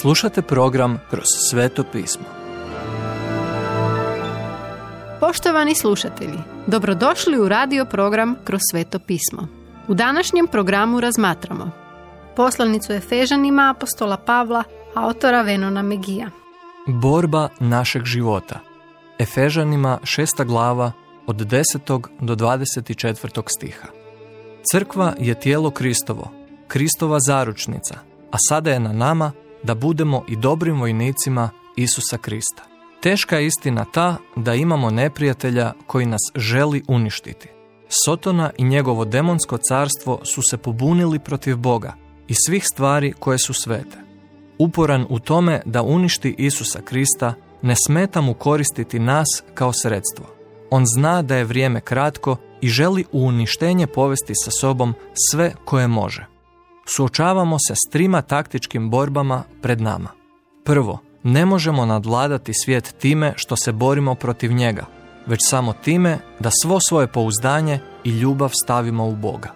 Slušate 0.00 0.42
program 0.42 1.00
Kroz 1.10 1.24
sveto 1.50 1.84
pismo. 1.92 2.24
Poštovani 5.20 5.74
slušatelji, 5.74 6.38
dobrodošli 6.66 7.38
u 7.38 7.48
radio 7.48 7.84
program 7.84 8.36
Kroz 8.44 8.60
sveto 8.70 8.98
pismo. 8.98 9.48
U 9.88 9.94
današnjem 9.94 10.46
programu 10.46 11.00
razmatramo 11.00 11.70
poslanicu 12.36 12.92
Efežanima 12.92 13.74
apostola 13.76 14.16
Pavla, 14.16 14.64
autora 14.94 15.42
Venona 15.42 15.82
Megija. 15.82 16.30
Borba 16.86 17.48
našeg 17.60 18.04
života. 18.04 18.60
Efežanima 19.18 19.98
šesta 20.04 20.44
glava 20.44 20.92
od 21.26 21.36
10. 21.36 22.06
do 22.20 22.34
24. 22.34 23.42
stiha. 23.46 23.88
Crkva 24.72 25.14
je 25.18 25.40
tijelo 25.40 25.70
Kristovo, 25.70 26.30
Kristova 26.68 27.18
zaručnica, 27.20 27.94
a 28.30 28.36
sada 28.48 28.70
je 28.70 28.80
na 28.80 28.92
nama 28.92 29.32
da 29.66 29.74
budemo 29.74 30.24
i 30.28 30.36
dobrim 30.36 30.80
vojnicima 30.80 31.50
Isusa 31.76 32.18
Krista. 32.18 32.62
Teška 33.00 33.38
je 33.38 33.46
istina 33.46 33.84
ta 33.92 34.16
da 34.36 34.54
imamo 34.54 34.90
neprijatelja 34.90 35.72
koji 35.86 36.06
nas 36.06 36.20
želi 36.34 36.82
uništiti. 36.88 37.48
Sotona 38.04 38.50
i 38.58 38.64
njegovo 38.64 39.04
demonsko 39.04 39.58
carstvo 39.58 40.20
su 40.24 40.42
se 40.50 40.56
pobunili 40.56 41.18
protiv 41.18 41.56
Boga 41.56 41.94
i 42.28 42.34
svih 42.46 42.64
stvari 42.72 43.12
koje 43.12 43.38
su 43.38 43.54
svete. 43.54 43.98
Uporan 44.58 45.06
u 45.08 45.18
tome 45.18 45.62
da 45.64 45.82
uništi 45.82 46.34
Isusa 46.38 46.80
Krista, 46.80 47.34
ne 47.62 47.74
smeta 47.86 48.20
mu 48.20 48.34
koristiti 48.34 48.98
nas 48.98 49.42
kao 49.54 49.72
sredstvo. 49.72 50.26
On 50.70 50.84
zna 50.96 51.22
da 51.22 51.36
je 51.36 51.44
vrijeme 51.44 51.80
kratko 51.80 52.36
i 52.60 52.68
želi 52.68 53.04
u 53.12 53.20
uništenje 53.20 53.86
povesti 53.86 54.32
sa 54.34 54.50
sobom 54.50 54.94
sve 55.30 55.52
koje 55.64 55.88
može. 55.88 56.35
Suočavamo 56.94 57.56
se 57.68 57.74
s 57.74 57.90
trima 57.90 58.22
taktičkim 58.22 58.90
borbama 58.90 59.42
pred 59.62 59.80
nama. 59.80 60.08
Prvo, 60.64 60.98
ne 61.22 61.46
možemo 61.46 61.86
nadvladati 61.86 62.52
svijet 62.54 62.94
time 62.98 63.32
što 63.36 63.56
se 63.56 63.72
borimo 63.72 64.14
protiv 64.14 64.52
njega, 64.52 64.86
već 65.26 65.40
samo 65.42 65.72
time 65.72 66.18
da 66.40 66.50
svo 66.62 66.78
svoje 66.88 67.06
pouzdanje 67.06 67.80
i 68.04 68.10
ljubav 68.10 68.50
stavimo 68.64 69.08
u 69.08 69.16
Boga. 69.16 69.50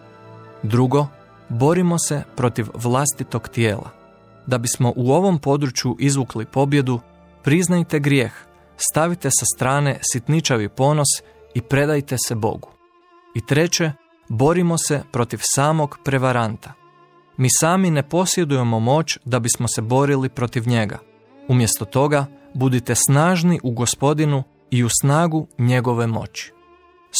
Drugo, 0.63 1.07
borimo 1.49 1.99
se 1.99 2.23
protiv 2.37 2.67
vlastitog 2.75 3.49
tijela. 3.49 3.91
Da 4.47 4.59
bismo 4.59 4.93
u 4.97 5.13
ovom 5.13 5.39
području 5.39 5.97
izvukli 5.99 6.45
pobjedu, 6.45 7.01
priznajte 7.43 7.99
grijeh, 7.99 8.33
stavite 8.77 9.29
sa 9.31 9.47
strane 9.57 9.99
sitničavi 10.13 10.69
ponos 10.69 11.09
i 11.55 11.61
predajte 11.61 12.17
se 12.29 12.35
Bogu. 12.35 12.69
I 13.35 13.47
treće, 13.47 13.93
borimo 14.29 14.79
se 14.79 15.03
protiv 15.13 15.39
samog 15.43 15.99
prevaranta. 16.05 16.80
Mi 17.41 17.49
sami 17.61 17.91
ne 17.91 18.03
posjedujemo 18.03 18.81
moć 18.81 19.19
da 19.25 19.39
bismo 19.39 19.69
se 19.69 19.83
borili 19.83 20.29
protiv 20.29 20.69
njega. 20.69 20.99
Umjesto 21.49 21.85
toga, 21.85 22.27
budite 22.55 22.95
snažni 22.95 23.61
u 23.63 23.71
gospodinu 23.71 24.43
i 24.71 24.85
u 24.85 24.89
snagu 25.01 25.47
njegove 25.59 26.07
moći. 26.07 26.53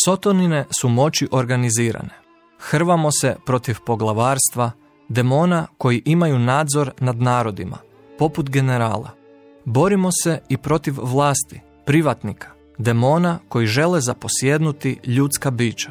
Sotonine 0.05 0.67
su 0.81 0.89
moći 0.89 1.29
organizirane. 1.31 2.15
Hrvamo 2.59 3.11
se 3.13 3.37
protiv 3.47 3.77
poglavarstva, 3.87 4.71
demona 5.09 5.67
koji 5.79 6.03
imaju 6.05 6.39
nadzor 6.39 6.91
nad 6.99 7.21
narodima, 7.21 7.79
poput 8.19 8.51
generala. 8.51 9.11
Borimo 9.65 10.11
se 10.23 10.41
i 10.49 10.57
protiv 10.57 10.95
vlasti, 11.03 11.61
privatnika, 11.87 12.49
demona 12.79 13.39
koji 13.49 13.67
žele 13.67 14.01
zaposjednuti 14.01 14.99
ljudska 15.07 15.51
bića. 15.51 15.91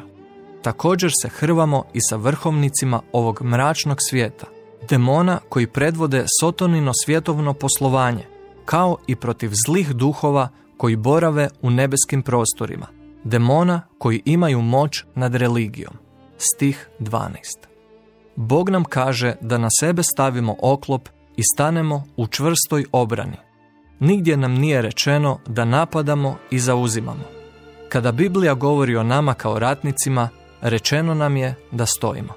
Također 0.62 1.10
se 1.22 1.28
hrvamo 1.28 1.84
i 1.92 1.98
sa 2.00 2.16
vrhovnicima 2.16 3.00
ovog 3.12 3.42
mračnog 3.42 3.98
svijeta, 4.00 4.46
demona 4.88 5.38
koji 5.48 5.66
predvode 5.66 6.24
sotonino 6.40 6.92
svjetovno 7.04 7.54
poslovanje, 7.54 8.26
kao 8.64 8.96
i 9.06 9.16
protiv 9.16 9.50
zlih 9.66 9.90
duhova 9.90 10.48
koji 10.76 10.96
borave 10.96 11.48
u 11.62 11.70
nebeskim 11.70 12.22
prostorima, 12.22 12.86
demona 13.24 13.82
koji 13.98 14.22
imaju 14.24 14.62
moć 14.62 15.04
nad 15.14 15.34
religijom. 15.34 15.94
Stih 16.38 16.88
12. 17.00 17.30
Bog 18.36 18.70
nam 18.70 18.84
kaže 18.84 19.34
da 19.40 19.58
na 19.58 19.68
sebe 19.80 20.02
stavimo 20.02 20.56
oklop 20.62 21.08
i 21.36 21.42
stanemo 21.54 22.04
u 22.16 22.26
čvrstoj 22.26 22.84
obrani. 22.92 23.36
Nigdje 24.00 24.36
nam 24.36 24.52
nije 24.52 24.82
rečeno 24.82 25.38
da 25.46 25.64
napadamo 25.64 26.36
i 26.50 26.58
zauzimamo. 26.58 27.24
Kada 27.88 28.12
Biblija 28.12 28.54
govori 28.54 28.96
o 28.96 29.02
nama 29.02 29.34
kao 29.34 29.58
ratnicima, 29.58 30.28
rečeno 30.60 31.14
nam 31.14 31.36
je 31.36 31.54
da 31.70 31.86
stojimo. 31.86 32.32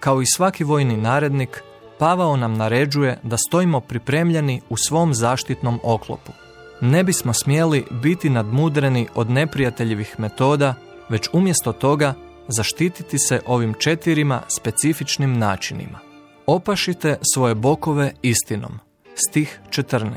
Kao 0.00 0.22
i 0.22 0.26
svaki 0.26 0.64
vojni 0.64 0.96
narednik, 0.96 1.62
Pavao 2.02 2.36
nam 2.36 2.54
naređuje 2.54 3.18
da 3.22 3.36
stojimo 3.36 3.80
pripremljeni 3.80 4.60
u 4.68 4.76
svom 4.76 5.14
zaštitnom 5.14 5.80
oklopu. 5.82 6.32
Ne 6.80 7.04
bismo 7.04 7.32
smjeli 7.32 7.84
biti 7.90 8.30
nadmudreni 8.30 9.08
od 9.14 9.30
neprijateljivih 9.30 10.14
metoda, 10.18 10.74
već 11.08 11.28
umjesto 11.32 11.72
toga 11.72 12.14
zaštititi 12.48 13.18
se 13.18 13.40
ovim 13.46 13.74
četirima 13.78 14.42
specifičnim 14.48 15.38
načinima. 15.38 15.98
Opašite 16.46 17.18
svoje 17.34 17.54
bokove 17.54 18.12
istinom. 18.22 18.78
Stih 19.14 19.60
14. 19.70 20.10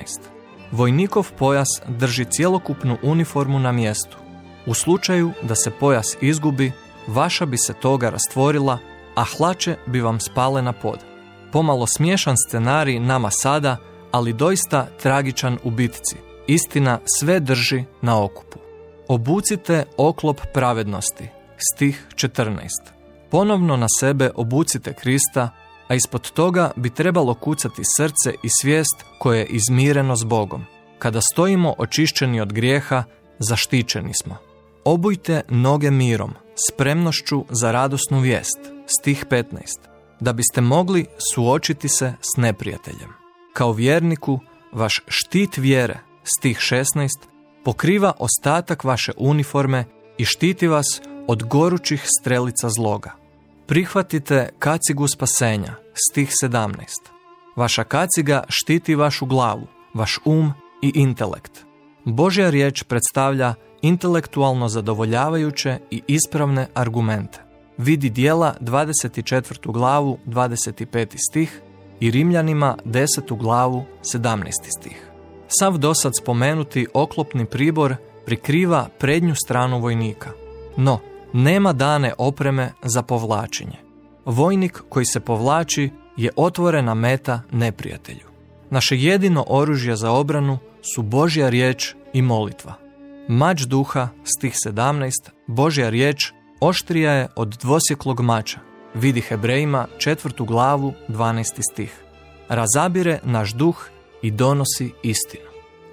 Vojnikov 0.72 1.32
pojas 1.38 1.68
drži 1.88 2.26
cjelokupnu 2.26 2.98
uniformu 3.04 3.60
na 3.60 3.72
mjestu. 3.72 4.18
U 4.66 4.74
slučaju 4.74 5.32
da 5.42 5.56
se 5.56 5.72
pojas 5.72 6.18
izgubi, 6.22 6.72
vaša 7.08 7.46
bi 7.46 7.58
se 7.58 7.74
toga 7.74 8.10
rastvorila, 8.10 8.78
a 9.16 9.24
hlače 9.24 9.76
bi 9.86 10.02
vam 10.02 10.20
spale 10.20 10.62
na 10.62 10.74
pod. 10.74 11.00
Pomalo 11.52 11.88
smiješan 11.88 12.36
scenarij 12.48 13.00
nama 13.00 13.30
sada, 13.32 13.78
ali 14.12 14.34
doista 14.34 14.88
tragičan 15.02 15.58
u 15.64 15.72
bitci. 15.72 16.16
Istina 16.48 17.00
sve 17.20 17.40
drži 17.40 17.84
na 18.02 18.24
okupu. 18.24 18.60
Obucite 19.08 19.86
oklop 19.98 20.42
pravednosti. 20.54 21.30
Stih 21.58 22.08
14. 22.16 22.58
Ponovno 23.32 23.78
na 23.78 23.88
sebe 24.00 24.32
obucite 24.36 24.94
Krista, 24.94 25.50
a 25.88 25.96
ispod 25.96 26.32
toga 26.32 26.72
bi 26.76 26.90
trebalo 26.90 27.34
kucati 27.34 27.82
srce 27.98 28.38
i 28.44 28.48
svijest 28.62 29.06
koje 29.20 29.40
je 29.40 29.46
izmireno 29.46 30.16
s 30.16 30.24
Bogom. 30.24 30.66
Kada 31.00 31.22
stojimo 31.22 31.76
očišćeni 31.78 32.42
od 32.42 32.54
grijeha, 32.54 33.04
zaštićeni 33.40 34.14
smo. 34.14 34.38
Obujte 34.86 35.42
noge 35.50 35.92
mirom, 35.92 36.34
spremnošću 36.56 37.46
za 37.50 37.72
radosnu 37.72 38.20
vijest, 38.20 38.60
stih 39.00 39.26
15, 39.30 39.44
da 40.20 40.34
biste 40.34 40.62
mogli 40.62 41.06
suočiti 41.34 41.90
se 41.90 42.14
s 42.22 42.38
neprijateljem. 42.38 43.10
Kao 43.54 43.72
vjerniku, 43.72 44.40
vaš 44.72 45.02
štit 45.08 45.58
vjere, 45.58 46.00
stih 46.24 46.58
16, 46.58 46.84
pokriva 47.64 48.14
ostatak 48.20 48.84
vaše 48.84 49.12
uniforme 49.18 49.86
i 50.18 50.26
štiti 50.26 50.68
vas 50.68 51.02
od 51.28 51.44
gorućih 51.44 52.06
strelica 52.20 52.70
zloga. 52.70 53.12
Prihvatite 53.68 54.50
kacigu 54.60 55.08
spasenja, 55.08 55.76
stih 55.94 56.32
17. 56.44 56.76
Vaša 57.56 57.84
kaciga 57.84 58.44
štiti 58.50 58.96
vašu 58.96 59.26
glavu, 59.26 59.68
vaš 59.94 60.20
um 60.26 60.54
i 60.82 60.92
intelekt. 60.96 61.66
Božja 62.06 62.50
riječ 62.50 62.84
predstavlja 62.84 63.54
intelektualno 63.86 64.70
zadovoljavajuće 64.70 65.78
i 65.92 66.02
ispravne 66.08 66.68
argumente. 66.74 67.40
Vidi 67.78 68.10
dijela 68.10 68.56
24. 68.62 69.72
glavu 69.72 70.18
25. 70.26 71.16
stih 71.30 71.62
i 72.00 72.12
Rimljanima 72.12 72.78
10. 72.86 73.38
glavu 73.38 73.84
17. 74.14 74.50
stih. 74.80 75.10
Sav 75.48 75.78
dosad 75.78 76.12
spomenuti 76.18 76.88
oklopni 76.94 77.46
pribor 77.46 77.96
prikriva 78.26 78.88
prednju 79.00 79.36
stranu 79.36 79.80
vojnika. 79.80 80.30
No, 80.78 81.00
nema 81.34 81.74
dane 81.74 82.14
opreme 82.18 82.72
za 82.84 83.02
povlačenje. 83.02 83.78
Vojnik 84.26 84.82
koji 84.90 85.06
se 85.06 85.20
povlači 85.20 85.90
je 86.18 86.32
otvorena 86.36 86.94
meta 86.94 87.42
neprijatelju. 87.52 88.28
Naše 88.70 88.98
jedino 88.98 89.46
oružje 89.48 89.96
za 89.96 90.12
obranu 90.12 90.58
su 90.96 91.02
Božja 91.02 91.50
riječ 91.50 91.96
i 92.14 92.22
molitva. 92.22 92.85
Mač 93.28 93.62
duha, 93.62 94.10
stih 94.24 94.54
17, 94.68 95.12
Božja 95.48 95.90
riječ, 95.90 96.34
oštrija 96.60 97.12
je 97.12 97.28
od 97.36 97.58
dvosjeklog 97.62 98.22
mača. 98.22 98.60
Vidi 98.94 99.22
Hebrejima 99.22 99.88
četvrtu 99.98 100.46
glavu, 100.46 100.94
12. 101.08 101.44
stih. 101.72 102.04
Razabire 102.50 103.20
naš 103.24 103.54
duh 103.54 103.90
i 104.22 104.32
donosi 104.32 104.92
istinu. 105.04 105.44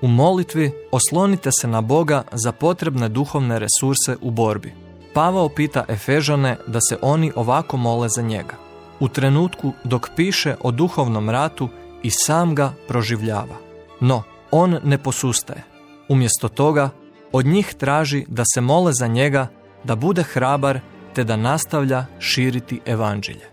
U 0.03 0.09
molitvi 0.09 0.73
oslonite 0.91 1.51
se 1.61 1.69
na 1.69 1.81
Boga 1.81 2.23
za 2.33 2.53
potrebne 2.53 3.09
duhovne 3.09 3.59
resurse 3.59 4.17
u 4.21 4.31
borbi. 4.31 4.75
Pavao 5.15 5.49
pita 5.49 5.85
Efežane 5.89 6.57
da 6.67 6.81
se 6.81 6.99
oni 7.03 7.33
ovako 7.37 7.77
mole 7.77 8.09
za 8.09 8.23
njega. 8.23 8.55
U 9.01 9.09
trenutku 9.09 9.73
dok 9.85 10.11
piše 10.17 10.57
o 10.61 10.71
duhovnom 10.71 11.31
ratu 11.31 11.69
i 12.03 12.11
sam 12.11 12.55
ga 12.55 12.73
proživljava. 12.89 13.57
No, 14.01 14.23
on 14.51 14.79
ne 14.85 14.99
posustaje. 14.99 15.65
Umjesto 16.09 16.49
toga, 16.49 16.91
od 17.33 17.47
njih 17.47 17.75
traži 17.75 18.25
da 18.29 18.45
se 18.55 18.61
mole 18.61 18.93
za 18.93 19.07
njega, 19.07 19.47
da 19.85 19.97
bude 19.97 20.23
hrabar 20.23 20.81
te 21.15 21.25
da 21.25 21.37
nastavlja 21.37 22.05
širiti 22.19 22.81
evanđelje. 22.87 23.47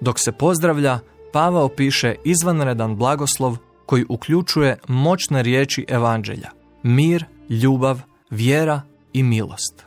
Dok 0.00 0.18
se 0.18 0.32
pozdravlja, 0.32 0.98
Pavao 1.32 1.68
piše 1.68 2.14
izvanredan 2.24 2.96
blagoslov 2.96 3.56
koji 3.86 4.04
uključuje 4.08 4.78
moćne 4.88 5.42
riječi 5.42 5.86
evanđelja, 5.88 6.50
mir, 6.82 7.24
ljubav, 7.48 8.00
vjera 8.30 8.82
i 9.12 9.22
milost. 9.22 9.84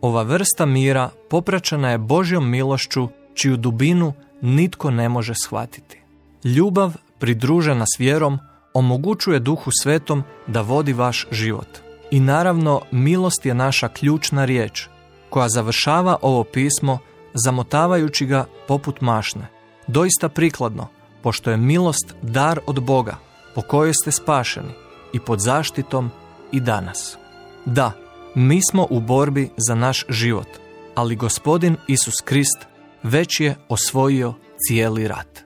Ova 0.00 0.22
vrsta 0.22 0.66
mira 0.66 1.10
popraćena 1.30 1.90
je 1.90 1.98
Božjom 1.98 2.50
milošću 2.50 3.08
čiju 3.34 3.56
dubinu 3.56 4.12
nitko 4.42 4.90
ne 4.90 5.08
može 5.08 5.34
shvatiti. 5.44 6.00
Ljubav 6.44 6.94
pridružena 7.18 7.84
s 7.96 8.00
vjerom 8.00 8.38
omogućuje 8.74 9.38
duhu 9.38 9.70
svetom 9.82 10.22
da 10.46 10.60
vodi 10.60 10.92
vaš 10.92 11.26
život. 11.30 11.85
I 12.10 12.20
naravno, 12.20 12.80
milost 12.90 13.46
je 13.46 13.54
naša 13.54 13.88
ključna 13.88 14.44
riječ, 14.44 14.88
koja 15.30 15.48
završava 15.48 16.16
ovo 16.22 16.44
pismo 16.44 16.98
zamotavajući 17.34 18.26
ga 18.26 18.44
poput 18.68 19.00
mašne. 19.00 19.48
Doista 19.86 20.28
prikladno, 20.28 20.88
pošto 21.22 21.50
je 21.50 21.56
milost 21.56 22.14
dar 22.22 22.60
od 22.66 22.82
Boga, 22.82 23.16
po 23.54 23.62
kojoj 23.62 23.94
ste 23.94 24.10
spašeni 24.10 24.72
i 25.12 25.20
pod 25.20 25.40
zaštitom 25.40 26.10
i 26.52 26.60
danas. 26.60 27.16
Da, 27.64 27.92
mi 28.34 28.60
smo 28.70 28.86
u 28.90 29.00
borbi 29.00 29.50
za 29.56 29.74
naš 29.74 30.04
život, 30.08 30.48
ali 30.94 31.16
gospodin 31.16 31.76
Isus 31.88 32.20
Krist 32.24 32.66
već 33.02 33.40
je 33.40 33.56
osvojio 33.68 34.34
cijeli 34.58 35.08
rat. 35.08 35.45